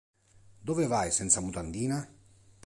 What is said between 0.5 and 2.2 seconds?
Dove vai senza mutandine?